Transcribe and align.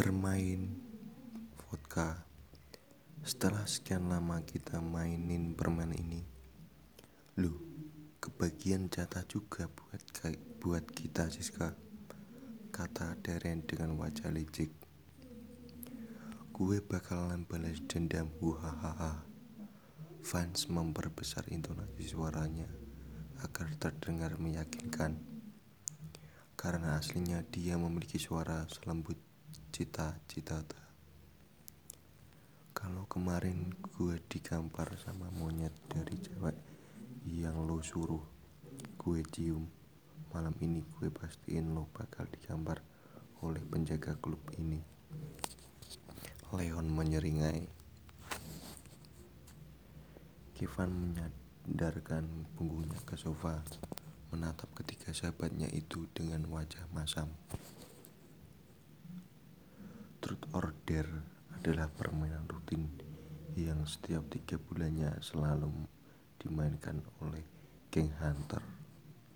bermain 0.00 0.80
vodka. 1.68 2.24
Setelah 3.20 3.68
sekian 3.68 4.08
lama 4.08 4.40
kita 4.48 4.80
mainin 4.80 5.52
permen 5.52 5.92
ini 5.92 6.24
Lu, 7.36 7.52
kebagian 8.16 8.88
jatah 8.88 9.28
juga 9.28 9.68
buat 9.68 10.00
buat 10.56 10.88
kita 10.88 11.28
Siska 11.28 11.76
Kata 12.72 13.20
Darren 13.20 13.60
dengan 13.68 14.00
wajah 14.00 14.32
licik. 14.32 14.72
Gue 16.48 16.80
bakalan 16.80 17.44
balas 17.44 17.84
dendam 17.84 18.32
Huhahaha 18.40 19.20
Fans 20.24 20.72
memperbesar 20.72 21.44
intonasi 21.52 22.08
suaranya 22.08 22.72
agar 23.44 23.68
terdengar 23.76 24.40
meyakinkan. 24.40 25.20
Karena 26.56 26.96
aslinya 26.96 27.44
dia 27.52 27.76
memiliki 27.76 28.16
suara 28.16 28.64
selembut 28.64 29.29
cita-cita. 29.70 30.60
Kalau 32.76 33.04
kemarin 33.08 33.72
gue 33.96 34.18
digampar 34.28 34.94
sama 35.00 35.28
monyet 35.36 35.72
dari 35.88 36.16
cewek 36.20 36.56
yang 37.28 37.68
lo 37.68 37.84
suruh 37.84 38.24
gue 38.96 39.20
cium, 39.28 39.64
malam 40.32 40.56
ini 40.64 40.80
gue 40.96 41.12
pastiin 41.12 41.76
lo 41.76 41.88
bakal 41.92 42.24
digampar 42.28 42.80
oleh 43.44 43.60
penjaga 43.64 44.16
klub 44.20 44.40
ini. 44.56 44.80
Leon 46.50 46.86
menyeringai. 46.90 47.64
Kevin 50.56 50.90
menyadarkan 50.92 52.26
punggungnya 52.52 53.00
ke 53.08 53.16
sofa 53.16 53.64
menatap 54.30 54.70
ketiga 54.78 55.10
sahabatnya 55.10 55.66
itu 55.74 56.06
dengan 56.14 56.46
wajah 56.46 56.86
masam. 56.94 57.26
Adalah 61.54 61.92
permainan 61.92 62.48
rutin 62.48 62.88
yang 63.58 63.84
setiap 63.84 64.24
tiga 64.32 64.56
bulannya 64.56 65.20
selalu 65.20 65.84
dimainkan 66.40 67.04
oleh 67.20 67.44
geng 67.92 68.08
hunter. 68.16 68.79